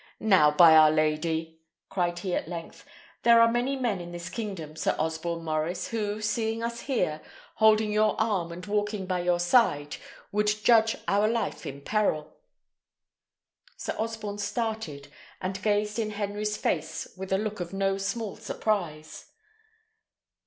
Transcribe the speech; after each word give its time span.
"Now, 0.19 0.49
by 0.49 0.75
our 0.75 0.89
Lady!" 0.89 1.59
cried 1.91 2.17
he 2.17 2.33
at 2.33 2.47
length, 2.47 2.85
"there 3.21 3.39
are 3.39 3.47
many 3.47 3.75
men 3.75 4.01
in 4.01 4.11
this 4.11 4.29
kingdom, 4.29 4.75
Sir 4.75 4.95
Osborne 4.97 5.43
Maurice, 5.43 5.89
who, 5.89 6.23
seeing 6.23 6.63
us 6.63 6.79
here, 6.79 7.21
holding 7.57 7.91
your 7.93 8.19
arm 8.19 8.51
and 8.51 8.65
walking 8.65 9.05
by 9.05 9.19
your 9.21 9.39
side, 9.39 9.97
would 10.31 10.47
judge 10.47 10.95
our 11.07 11.27
life 11.27 11.67
in 11.67 11.81
peril." 11.81 12.33
Sir 13.77 13.93
Osborne 13.99 14.39
started, 14.39 15.07
and 15.39 15.61
gazed 15.61 15.99
in 15.99 16.09
Henry's 16.09 16.57
face 16.57 17.07
with 17.15 17.31
a 17.31 17.37
look 17.37 17.59
of 17.59 17.71
no 17.71 17.99
small 17.99 18.35
surprise. 18.35 19.31